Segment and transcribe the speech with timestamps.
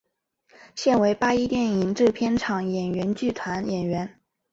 [0.73, 4.19] 现为八一电影制片厂演员剧团演员。